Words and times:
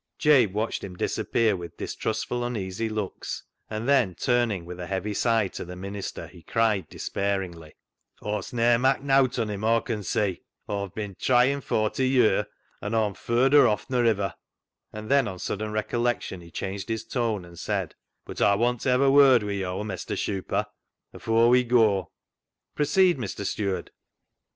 Jabe 0.17 0.51
watched 0.51 0.83
him 0.83 0.95
disappear 0.95 1.55
with 1.55 1.77
distrustful, 1.77 2.43
uneasy 2.43 2.89
looks, 2.89 3.43
and 3.69 3.87
then, 3.87 4.15
turning 4.15 4.65
with 4.65 4.79
a 4.79 4.87
heavy 4.87 5.13
sigh 5.13 5.47
to 5.49 5.63
the 5.63 5.75
minister, 5.75 6.25
he 6.25 6.41
cried 6.41 6.89
despairingly 6.89 7.73
—"Aw'st 8.23 8.51
ne'er 8.51 8.79
mak' 8.79 9.03
nowt 9.03 9.37
on 9.37 9.51
him, 9.51 9.63
Aw 9.63 9.79
con 9.81 10.01
see. 10.01 10.41
Aw've 10.67 10.95
bin 10.95 11.15
trying 11.21 11.61
forty 11.61 12.09
ye'r, 12.09 12.47
an' 12.81 12.95
Aw'm 12.95 13.13
furder 13.13 13.67
off 13.67 13.87
nor 13.91 14.03
ivver!" 14.03 14.33
and 14.91 15.07
then 15.07 15.27
on 15.27 15.37
sudden 15.37 15.71
recollection 15.71 16.41
he 16.41 16.49
changed 16.49 16.89
his 16.89 17.05
tone 17.05 17.45
and 17.45 17.59
said," 17.59 17.93
But 18.25 18.41
Aw 18.41 18.55
want 18.57 18.81
ta 18.81 18.89
hev 18.89 19.01
a 19.01 19.11
word 19.11 19.43
wi' 19.43 19.51
yo', 19.59 19.83
Mestur 19.83 20.15
Shuper, 20.15 20.65
afoor 21.13 21.47
we 21.49 21.63
goa."" 21.63 22.05
Proceed, 22.75 23.19
Mr. 23.19 23.45
Steward." 23.45 23.91